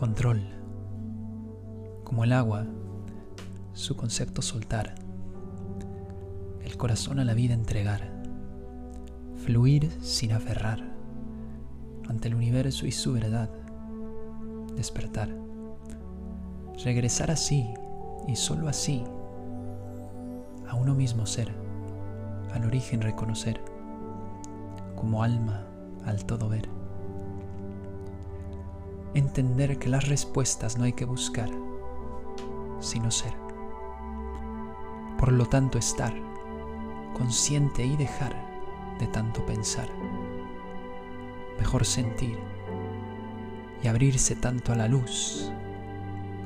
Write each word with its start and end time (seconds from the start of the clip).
Control. 0.00 0.40
Como 2.04 2.24
el 2.24 2.32
agua, 2.32 2.64
su 3.74 3.96
concepto 3.96 4.40
soltar. 4.40 4.94
El 6.64 6.78
corazón 6.78 7.18
a 7.18 7.24
la 7.26 7.34
vida 7.34 7.52
entregar. 7.52 8.10
Fluir 9.44 9.92
sin 10.00 10.32
aferrar. 10.32 10.82
Ante 12.08 12.28
el 12.28 12.34
universo 12.34 12.86
y 12.86 12.92
su 12.92 13.12
verdad. 13.12 13.50
Despertar. 14.74 15.28
Regresar 16.82 17.30
así 17.30 17.68
y 18.26 18.36
solo 18.36 18.68
así 18.68 19.04
a 20.66 20.76
uno 20.76 20.94
mismo 20.94 21.26
ser, 21.26 21.52
al 22.54 22.64
origen 22.64 23.02
reconocer, 23.02 23.60
como 24.96 25.22
alma 25.22 25.66
al 26.06 26.24
todo 26.24 26.48
ver. 26.48 26.79
Entender 29.14 29.78
que 29.78 29.88
las 29.88 30.08
respuestas 30.08 30.78
no 30.78 30.84
hay 30.84 30.92
que 30.92 31.04
buscar, 31.04 31.50
sino 32.78 33.10
ser. 33.10 33.34
Por 35.18 35.32
lo 35.32 35.46
tanto, 35.46 35.78
estar 35.78 36.14
consciente 37.14 37.84
y 37.84 37.96
dejar 37.96 38.34
de 38.98 39.06
tanto 39.08 39.44
pensar. 39.44 39.88
Mejor 41.58 41.84
sentir 41.84 42.38
y 43.82 43.88
abrirse 43.88 44.36
tanto 44.36 44.72
a 44.72 44.76
la 44.76 44.88
luz 44.88 45.52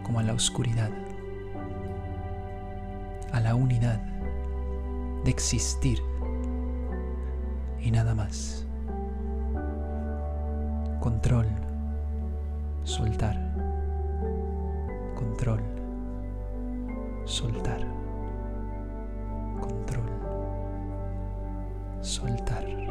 como 0.02 0.20
a 0.20 0.22
la 0.22 0.32
oscuridad, 0.32 0.90
a 3.32 3.40
la 3.40 3.54
unidad 3.54 4.00
de 5.24 5.30
existir 5.30 6.02
y 7.80 7.90
nada 7.90 8.14
más. 8.14 8.66
Control, 11.00 11.46
soltar, 12.84 13.34
control, 15.16 15.60
soltar, 17.24 17.80
control, 19.60 20.10
soltar. 22.02 22.83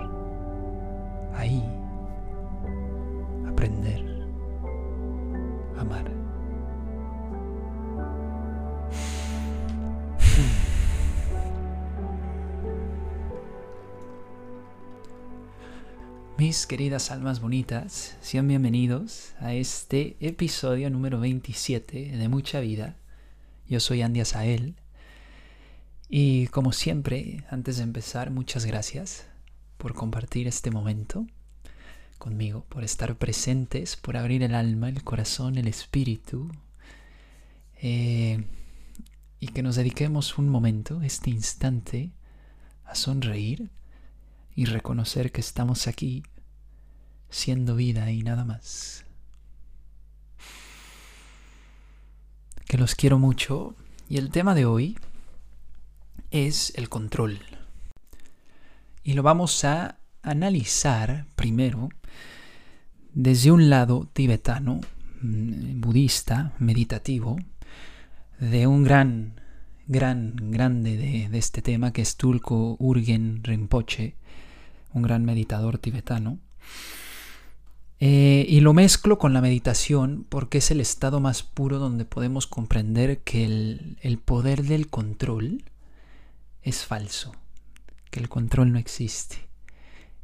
Mis 16.46 16.68
queridas 16.68 17.10
almas 17.10 17.40
bonitas, 17.40 18.18
sean 18.20 18.50
bienvenidos 18.50 19.34
a 19.40 19.54
este 19.54 20.18
episodio 20.20 20.90
número 20.90 21.22
27 21.22 22.18
de 22.18 22.28
Mucha 22.28 22.60
Vida. 22.60 22.98
Yo 23.66 23.80
soy 23.80 24.02
Andy 24.02 24.20
Asael 24.20 24.76
y 26.10 26.48
como 26.48 26.74
siempre, 26.74 27.46
antes 27.50 27.78
de 27.78 27.84
empezar, 27.84 28.30
muchas 28.30 28.66
gracias 28.66 29.26
por 29.78 29.94
compartir 29.94 30.50
este 30.50 30.70
momento 30.70 31.26
conmigo, 32.18 32.66
por 32.68 32.84
estar 32.84 33.16
presentes, 33.16 33.96
por 33.96 34.18
abrir 34.18 34.44
el 34.44 34.54
alma, 34.54 34.90
el 34.90 35.02
corazón, 35.02 35.58
el 35.58 35.70
espíritu 35.70 36.52
eh, 37.82 38.44
y 39.40 39.48
que 39.48 39.64
nos 39.64 39.78
dediquemos 39.78 40.38
un 40.38 40.50
momento, 40.50 41.04
este 41.04 41.30
instante, 41.30 42.12
a 42.84 42.96
sonreír 42.96 43.70
y 44.56 44.66
reconocer 44.66 45.32
que 45.32 45.40
estamos 45.40 45.88
aquí 45.88 46.22
siendo 47.34 47.76
vida 47.76 48.12
y 48.12 48.22
nada 48.22 48.46
más. 48.46 49.06
Que 52.68 52.78
los 52.78 52.96
quiero 52.96 53.20
mucho 53.20 53.76
y 54.08 54.18
el 54.18 54.30
tema 54.30 54.54
de 54.56 54.66
hoy 54.66 54.98
es 56.32 56.74
el 56.76 56.90
control. 56.90 57.40
Y 59.04 59.14
lo 59.14 59.24
vamos 59.24 59.66
a 59.66 59.98
analizar 60.22 61.26
primero 61.36 61.90
desde 63.14 63.52
un 63.52 63.70
lado 63.70 64.08
tibetano, 64.14 64.80
mm, 65.22 65.82
budista, 65.82 66.54
meditativo, 66.60 67.38
de 68.40 68.68
un 68.68 68.84
gran, 68.84 69.42
gran, 69.88 70.36
grande 70.52 70.98
de, 70.98 71.38
este 71.38 71.62
tema 71.62 71.94
que 71.94 72.02
es 72.02 72.16
Tulko 72.16 72.76
Urgen 72.80 73.44
Rinpoche, 73.44 74.16
un 74.94 75.02
gran 75.02 75.26
meditador 75.26 75.78
tibetano. 75.80 76.40
Eh, 78.06 78.46
y 78.50 78.60
lo 78.60 78.74
mezclo 78.74 79.18
con 79.18 79.32
la 79.32 79.40
meditación 79.40 80.26
porque 80.28 80.58
es 80.58 80.72
el 80.72 80.82
estado 80.82 81.22
más 81.22 81.42
puro 81.42 81.80
donde 81.80 82.04
podemos 82.04 82.48
comprender 82.48 83.22
que 83.22 83.46
el, 83.46 84.18
poder 84.18 84.64
del 84.64 84.90
control 84.90 85.64
es 86.64 86.84
falso, 86.86 87.34
que 88.12 88.20
el 88.20 88.28
control 88.28 88.74
no 88.74 88.78
existe 88.78 89.48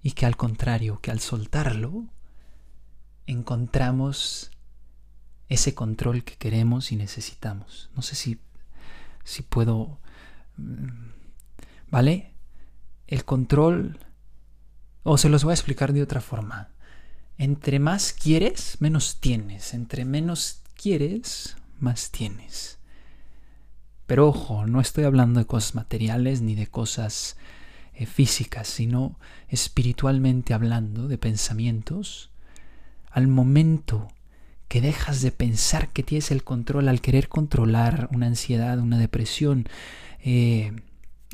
y 0.03 0.12
que 0.12 0.25
al 0.25 0.35
contrario, 0.35 1.00
que 1.00 1.09
al 1.09 1.22
soltarlo, 1.22 2.03
encontramos 3.28 4.51
ese 5.47 5.73
control 5.73 6.25
que 6.25 6.35
queremos 6.35 6.91
y 6.91 6.97
necesitamos. 6.97 7.91
No 7.95 8.01
sé 8.01 8.16
si, 8.16 8.41
si 9.23 9.41
puedo... 9.41 10.01
mm, 10.57 11.12
¿Vale? 11.89 12.34
El 13.07 13.23
control... 13.23 14.00
O 15.03 15.18
se 15.18 15.29
los 15.29 15.45
voy 15.45 15.51
a 15.51 15.53
explicar 15.53 15.94
de 15.94 16.03
otra 16.03 16.19
forma. 16.19 16.72
Entre 17.39 17.79
más 17.79 18.11
quieres, 18.11 18.75
menos 18.81 19.22
tienes. 19.22 19.73
Entre 19.73 20.03
menos 20.03 20.61
quieres, 20.75 21.55
más 21.79 22.11
tienes. 22.11 22.79
Pero 24.05 24.27
ojo, 24.27 24.67
no 24.67 24.81
estoy 24.81 25.05
hablando 25.05 25.39
de 25.39 25.45
cosas 25.45 25.73
materiales 25.73 26.41
ni 26.41 26.53
de 26.53 26.67
cosas 26.67 27.38
eh, 27.94 28.05
físicas, 28.05 28.67
sino 28.67 29.17
espiritualmente 29.47 30.53
hablando 30.53 31.07
de 31.07 31.17
pensamientos. 31.17 32.29
Al 33.09 33.29
momento 33.29 34.09
que 34.67 34.81
dejas 34.81 35.21
de 35.21 35.31
pensar 35.31 35.88
que 35.88 36.03
tienes 36.03 36.31
el 36.31 36.44
control 36.44 36.89
al 36.89 37.00
querer 37.00 37.29
controlar 37.29 38.09
una 38.11 38.27
ansiedad, 38.27 38.79
una 38.79 38.97
depresión, 38.97 39.69
eh, 40.19 40.73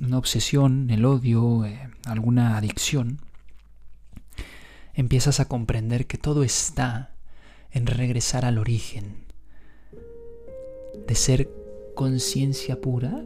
una 0.04 0.20
obsesión, 0.20 0.92
el 0.92 1.04
odio, 1.04 1.66
eh, 1.66 1.90
alguna 2.06 2.58
adicción, 2.58 3.25
empiezas 4.96 5.40
a 5.40 5.46
comprender 5.48 6.08
que 6.08 6.18
todo 6.18 6.44
está 6.44 7.16
en 7.72 7.86
regresar 7.86 8.46
al 8.46 8.58
origen, 8.58 9.26
de 11.08 11.16
ser 11.16 11.50
conciencia 11.94 12.80
pura 12.82 13.24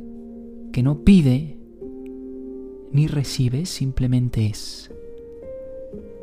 que 0.74 0.84
no 0.84 1.04
pide 1.04 1.58
ni 2.92 3.08
recibe, 3.08 3.66
simplemente 3.66 4.48
es. 4.48 4.92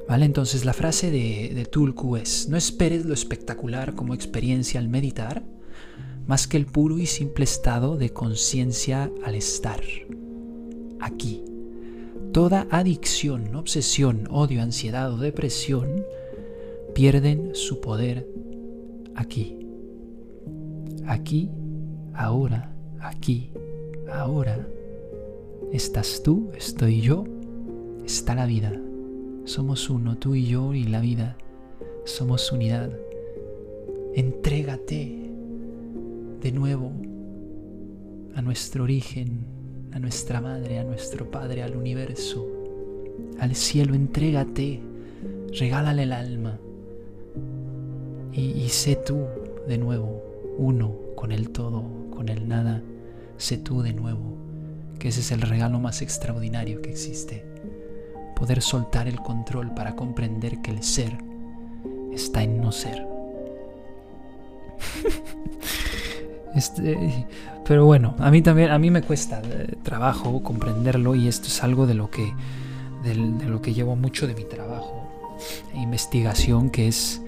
¿Vale? 0.08 0.24
Entonces 0.24 0.64
la 0.64 0.72
frase 0.72 1.10
de, 1.10 1.52
de 1.54 1.64
Tulku 1.64 2.16
es, 2.16 2.48
no 2.48 2.56
esperes 2.56 3.04
lo 3.04 3.14
espectacular 3.14 3.94
como 3.94 4.14
experiencia 4.14 4.80
al 4.80 4.88
meditar, 4.88 5.44
más 6.26 6.46
que 6.48 6.56
el 6.56 6.66
puro 6.66 6.98
y 6.98 7.06
simple 7.06 7.44
estado 7.44 7.96
de 7.96 8.10
conciencia 8.10 9.10
al 9.24 9.36
estar 9.36 9.80
aquí. 11.00 11.44
Toda 12.36 12.66
adicción, 12.70 13.56
obsesión, 13.56 14.28
odio, 14.30 14.60
ansiedad 14.60 15.10
o 15.10 15.16
depresión 15.16 16.04
pierden 16.94 17.54
su 17.54 17.80
poder 17.80 18.28
aquí. 19.14 19.66
Aquí, 21.06 21.48
ahora, 22.12 22.76
aquí, 23.00 23.52
ahora. 24.12 24.68
Estás 25.72 26.22
tú, 26.22 26.50
estoy 26.54 27.00
yo, 27.00 27.24
está 28.04 28.34
la 28.34 28.44
vida. 28.44 28.78
Somos 29.46 29.88
uno, 29.88 30.18
tú 30.18 30.34
y 30.34 30.44
yo 30.44 30.74
y 30.74 30.84
la 30.84 31.00
vida. 31.00 31.38
Somos 32.04 32.52
unidad. 32.52 32.90
Entrégate 34.14 35.30
de 36.42 36.52
nuevo 36.52 36.92
a 38.34 38.42
nuestro 38.42 38.84
origen, 38.84 39.46
a 39.96 39.98
nuestra 39.98 40.42
madre, 40.42 40.78
a 40.78 40.84
nuestro 40.84 41.30
padre, 41.30 41.62
al 41.62 41.74
universo, 41.74 42.46
al 43.40 43.54
cielo. 43.54 43.94
Entrégate, 43.94 44.82
regálale 45.58 46.02
el 46.02 46.12
alma 46.12 46.58
y, 48.30 48.42
y 48.42 48.68
sé 48.68 48.96
tú 48.96 49.24
de 49.66 49.78
nuevo 49.78 50.22
uno 50.58 50.94
con 51.14 51.32
el 51.32 51.48
todo, 51.48 51.82
con 52.14 52.28
el 52.28 52.46
nada. 52.46 52.82
Sé 53.38 53.56
tú 53.56 53.80
de 53.80 53.94
nuevo, 53.94 54.36
que 54.98 55.08
ese 55.08 55.20
es 55.20 55.32
el 55.32 55.40
regalo 55.40 55.80
más 55.80 56.02
extraordinario 56.02 56.82
que 56.82 56.90
existe. 56.90 57.46
Poder 58.34 58.60
soltar 58.60 59.08
el 59.08 59.16
control 59.22 59.72
para 59.72 59.96
comprender 59.96 60.60
que 60.60 60.72
el 60.72 60.82
ser 60.82 61.16
está 62.12 62.42
en 62.42 62.60
no 62.60 62.70
ser. 62.70 63.06
Este, 66.56 67.26
pero 67.66 67.84
bueno, 67.84 68.14
a 68.18 68.30
mí 68.30 68.40
también, 68.40 68.70
a 68.70 68.78
mí 68.78 68.90
me 68.90 69.02
cuesta 69.02 69.42
eh, 69.44 69.74
trabajo 69.82 70.42
comprenderlo 70.42 71.14
y 71.14 71.28
esto 71.28 71.48
es 71.48 71.62
algo 71.62 71.86
de 71.86 71.94
lo 71.94 72.10
que, 72.10 72.32
de, 73.04 73.14
lo 73.14 73.60
que 73.60 73.74
llevo 73.74 73.94
mucho 73.94 74.26
de 74.26 74.34
mi 74.34 74.44
trabajo 74.44 75.36
e 75.74 75.78
investigación, 75.78 76.70
que 76.70 76.88
es 76.88 77.20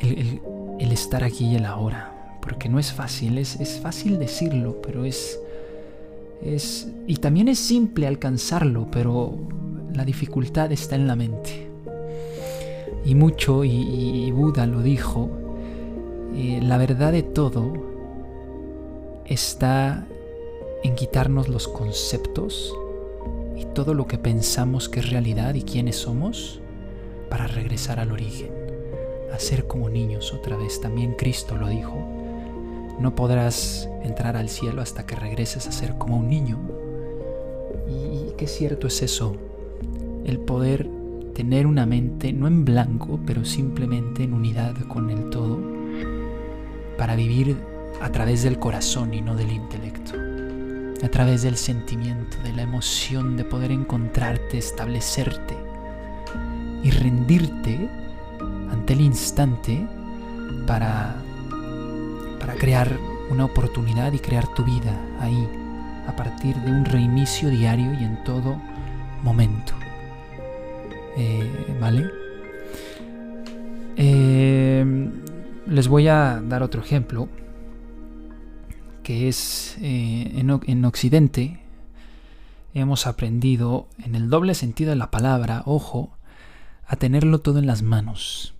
el 0.00 0.92
estar 0.92 1.22
aquí 1.22 1.46
y 1.46 1.54
el 1.54 1.64
ahora, 1.64 2.38
porque 2.42 2.68
no 2.68 2.80
es 2.80 2.92
fácil, 2.92 3.38
es, 3.38 3.60
es 3.60 3.78
fácil 3.80 4.18
decirlo, 4.18 4.82
pero 4.82 5.04
es, 5.04 5.38
es... 6.42 6.88
Y 7.06 7.16
también 7.18 7.46
es 7.46 7.60
simple 7.60 8.08
alcanzarlo, 8.08 8.88
pero 8.90 9.38
la 9.94 10.04
dificultad 10.04 10.72
está 10.72 10.96
en 10.96 11.06
la 11.06 11.14
mente. 11.14 11.68
Y 13.04 13.14
mucho, 13.14 13.64
y, 13.64 14.28
Buda 14.32 14.66
lo 14.66 14.82
dijo, 14.82 15.30
eh, 16.34 16.58
la 16.60 16.76
verdad 16.76 17.12
de 17.12 17.22
todo 17.22 17.85
está 19.28 20.06
en 20.82 20.94
quitarnos 20.94 21.48
los 21.48 21.68
conceptos 21.68 22.74
y 23.56 23.64
todo 23.64 23.94
lo 23.94 24.06
que 24.06 24.18
pensamos 24.18 24.88
que 24.88 25.00
es 25.00 25.10
realidad 25.10 25.54
y 25.54 25.62
quiénes 25.62 25.96
somos 25.96 26.60
para 27.28 27.46
regresar 27.46 27.98
al 27.98 28.12
origen, 28.12 28.50
a 29.32 29.38
ser 29.38 29.66
como 29.66 29.88
niños 29.88 30.32
otra 30.32 30.56
vez. 30.56 30.80
También 30.80 31.14
Cristo 31.14 31.56
lo 31.56 31.68
dijo. 31.68 31.96
No 33.00 33.14
podrás 33.14 33.88
entrar 34.02 34.36
al 34.36 34.48
cielo 34.48 34.80
hasta 34.80 35.04
que 35.04 35.16
regreses 35.16 35.66
a 35.66 35.72
ser 35.72 35.98
como 35.98 36.18
un 36.18 36.28
niño. 36.28 36.58
Y 37.88 38.32
qué 38.36 38.46
cierto 38.46 38.86
es 38.86 39.02
eso, 39.02 39.36
el 40.24 40.38
poder 40.38 40.88
tener 41.34 41.66
una 41.66 41.84
mente 41.84 42.32
no 42.32 42.46
en 42.46 42.64
blanco, 42.64 43.20
pero 43.26 43.44
simplemente 43.44 44.22
en 44.22 44.32
unidad 44.32 44.74
con 44.88 45.10
el 45.10 45.30
todo, 45.30 45.58
para 46.96 47.14
vivir 47.14 47.56
a 48.00 48.10
través 48.10 48.42
del 48.42 48.58
corazón 48.58 49.14
y 49.14 49.20
no 49.20 49.34
del 49.34 49.52
intelecto, 49.52 50.12
a 51.04 51.08
través 51.08 51.42
del 51.42 51.56
sentimiento, 51.56 52.36
de 52.42 52.52
la 52.52 52.62
emoción 52.62 53.36
de 53.36 53.44
poder 53.44 53.72
encontrarte, 53.72 54.58
establecerte 54.58 55.56
y 56.82 56.90
rendirte 56.90 57.88
ante 58.70 58.92
el 58.92 59.00
instante 59.00 59.86
para, 60.66 61.16
para 62.38 62.54
crear 62.54 62.96
una 63.30 63.44
oportunidad 63.44 64.12
y 64.12 64.18
crear 64.18 64.46
tu 64.54 64.64
vida 64.64 64.98
ahí, 65.20 65.48
a 66.06 66.14
partir 66.14 66.54
de 66.56 66.70
un 66.70 66.84
reinicio 66.84 67.50
diario 67.50 67.92
y 67.94 68.04
en 68.04 68.22
todo 68.24 68.60
momento. 69.22 69.72
Eh, 71.16 71.76
¿Vale? 71.80 72.06
Eh, 73.96 75.10
les 75.66 75.88
voy 75.88 76.08
a 76.08 76.40
dar 76.44 76.62
otro 76.62 76.82
ejemplo, 76.82 77.28
que 79.06 79.28
es 79.28 79.76
eh, 79.82 80.32
en, 80.34 80.60
en 80.66 80.84
Occidente 80.84 81.60
hemos 82.74 83.06
aprendido 83.06 83.86
en 84.02 84.16
el 84.16 84.28
doble 84.28 84.56
sentido 84.56 84.90
de 84.90 84.96
la 84.96 85.12
palabra, 85.12 85.62
ojo, 85.64 86.18
a 86.84 86.96
tenerlo 86.96 87.38
todo 87.38 87.60
en 87.60 87.68
las 87.68 87.82
manos, 87.82 88.54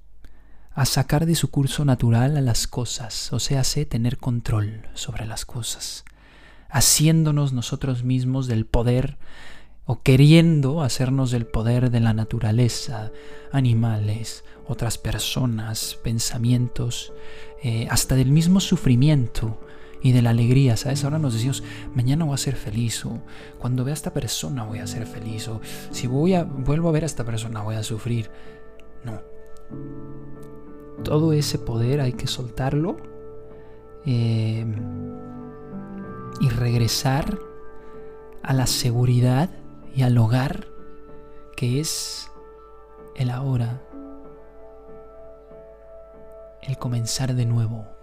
a 0.72 0.84
sacar 0.86 1.26
de 1.26 1.34
su 1.34 1.50
curso 1.50 1.84
natural 1.84 2.36
a 2.36 2.40
las 2.42 2.68
cosas, 2.68 3.32
o 3.32 3.40
sea, 3.40 3.64
tener 3.88 4.18
control 4.18 4.86
sobre 4.94 5.26
las 5.26 5.44
cosas, 5.44 6.04
haciéndonos 6.68 7.52
nosotros 7.52 8.04
mismos 8.04 8.46
del 8.46 8.66
poder 8.66 9.18
o 9.84 10.02
queriendo 10.02 10.80
hacernos 10.82 11.32
del 11.32 11.46
poder 11.46 11.90
de 11.90 11.98
la 11.98 12.12
naturaleza, 12.12 13.10
animales, 13.50 14.44
otras 14.68 14.96
personas, 14.96 15.98
pensamientos, 16.04 17.12
eh, 17.64 17.88
hasta 17.90 18.14
del 18.14 18.30
mismo 18.30 18.60
sufrimiento 18.60 19.65
y 20.02 20.12
de 20.12 20.22
la 20.22 20.30
alegría, 20.30 20.76
¿sabes? 20.76 21.04
Ahora 21.04 21.18
nos 21.18 21.34
decimos, 21.34 21.62
mañana 21.94 22.24
voy 22.24 22.34
a 22.34 22.38
ser 22.38 22.54
feliz, 22.56 23.04
o 23.04 23.20
cuando 23.58 23.84
vea 23.84 23.92
a 23.92 23.94
esta 23.94 24.12
persona 24.12 24.64
voy 24.64 24.78
a 24.78 24.86
ser 24.86 25.06
feliz, 25.06 25.48
o 25.48 25.60
si 25.90 26.06
voy 26.06 26.34
a, 26.34 26.44
vuelvo 26.44 26.88
a 26.88 26.92
ver 26.92 27.02
a 27.02 27.06
esta 27.06 27.24
persona 27.24 27.62
voy 27.62 27.76
a 27.76 27.82
sufrir. 27.82 28.30
No. 29.04 29.20
Todo 31.02 31.32
ese 31.32 31.58
poder 31.58 32.00
hay 32.00 32.12
que 32.12 32.26
soltarlo 32.26 32.96
eh, 34.04 34.64
y 36.40 36.48
regresar 36.48 37.38
a 38.42 38.52
la 38.52 38.66
seguridad 38.66 39.50
y 39.94 40.02
al 40.02 40.16
hogar 40.18 40.68
que 41.56 41.80
es 41.80 42.30
el 43.16 43.30
ahora, 43.30 43.82
el 46.62 46.76
comenzar 46.78 47.34
de 47.34 47.46
nuevo. 47.46 47.95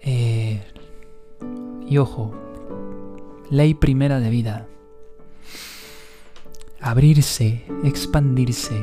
Eh, 0.00 0.62
y 1.86 1.98
ojo, 1.98 2.32
ley 3.50 3.74
primera 3.74 4.20
de 4.20 4.30
vida. 4.30 4.66
Abrirse, 6.80 7.64
expandirse, 7.84 8.78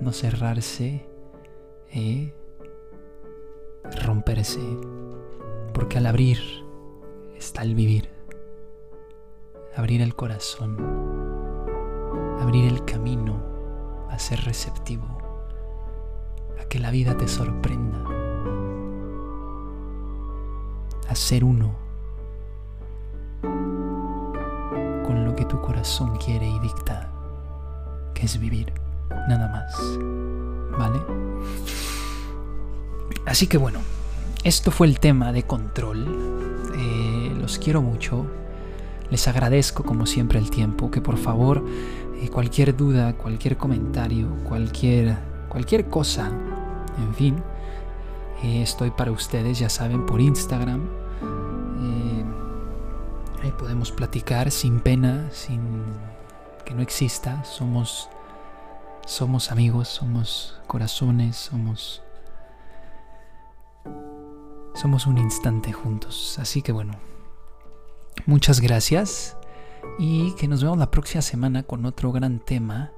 no 0.00 0.12
cerrarse, 0.12 1.06
eh, 1.92 2.32
romperse. 4.04 4.60
Porque 5.72 5.98
al 5.98 6.06
abrir 6.06 6.38
está 7.36 7.62
el 7.62 7.74
vivir. 7.74 8.10
Abrir 9.76 10.02
el 10.02 10.14
corazón. 10.14 10.76
Abrir 12.40 12.66
el 12.66 12.84
camino 12.84 14.06
a 14.10 14.18
ser 14.18 14.44
receptivo 14.44 15.24
que 16.74 16.80
la 16.80 16.90
vida 16.90 17.16
te 17.16 17.28
sorprenda, 17.28 18.02
a 21.08 21.14
ser 21.14 21.44
uno 21.44 21.74
con 23.42 25.24
lo 25.24 25.34
que 25.36 25.44
tu 25.44 25.60
corazón 25.60 26.16
quiere 26.16 26.48
y 26.48 26.58
dicta, 26.60 27.10
que 28.14 28.26
es 28.26 28.38
vivir, 28.38 28.72
nada 29.28 29.48
más. 29.48 29.98
¿Vale? 30.78 31.00
Así 33.26 33.46
que 33.46 33.58
bueno, 33.58 33.80
esto 34.42 34.70
fue 34.70 34.86
el 34.86 34.98
tema 34.98 35.32
de 35.32 35.44
control. 35.44 36.06
Eh, 36.76 37.34
los 37.40 37.58
quiero 37.58 37.82
mucho. 37.82 38.26
Les 39.10 39.28
agradezco 39.28 39.84
como 39.84 40.06
siempre 40.06 40.38
el 40.38 40.50
tiempo. 40.50 40.90
Que 40.90 41.00
por 41.00 41.16
favor, 41.16 41.64
eh, 42.20 42.28
cualquier 42.30 42.76
duda, 42.76 43.14
cualquier 43.14 43.56
comentario, 43.56 44.28
cualquier, 44.44 45.16
cualquier 45.48 45.88
cosa 45.88 46.32
en 46.98 47.14
fin, 47.14 47.36
eh, 48.44 48.60
estoy 48.60 48.90
para 48.90 49.10
ustedes, 49.10 49.58
ya 49.58 49.70
saben, 49.70 50.04
por 50.04 50.20
Instagram. 50.20 50.82
Eh, 51.80 52.24
ahí 53.42 53.50
podemos 53.52 53.90
platicar 53.90 54.50
sin 54.50 54.80
pena, 54.80 55.30
sin 55.32 55.82
que 56.66 56.74
no 56.74 56.82
exista. 56.82 57.42
Somos, 57.42 58.10
somos 59.06 59.50
amigos, 59.50 59.88
somos 59.88 60.60
corazones, 60.66 61.36
somos, 61.36 62.02
somos 64.74 65.06
un 65.06 65.16
instante 65.16 65.72
juntos. 65.72 66.38
Así 66.38 66.60
que 66.60 66.72
bueno, 66.72 66.92
muchas 68.26 68.60
gracias 68.60 69.38
y 69.98 70.32
que 70.32 70.48
nos 70.48 70.62
vemos 70.62 70.76
la 70.76 70.90
próxima 70.90 71.22
semana 71.22 71.62
con 71.62 71.86
otro 71.86 72.12
gran 72.12 72.40
tema 72.40 72.92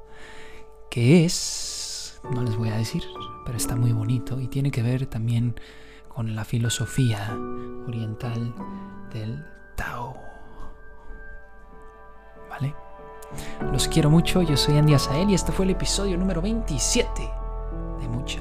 que 0.90 1.24
es, 1.24 2.20
no 2.32 2.42
les 2.42 2.56
voy 2.56 2.70
a 2.70 2.76
decir, 2.76 3.04
pero 3.46 3.56
está 3.56 3.76
muy 3.76 3.92
bonito 3.92 4.40
y 4.40 4.48
tiene 4.48 4.70
que 4.70 4.82
ver 4.82 5.06
también 5.06 5.54
con 6.08 6.34
la 6.34 6.44
filosofía 6.44 7.38
oriental 7.86 8.54
del 9.12 9.46
Tao. 9.76 10.16
¿Vale? 12.50 12.74
Los 13.72 13.88
quiero 13.88 14.10
mucho, 14.10 14.42
yo 14.42 14.56
soy 14.56 14.76
Andy 14.76 14.94
Azael 14.94 15.30
y 15.30 15.34
este 15.34 15.52
fue 15.52 15.64
el 15.64 15.70
episodio 15.70 16.16
número 16.18 16.42
27 16.42 17.22
de 18.00 18.08
Mucha 18.08 18.40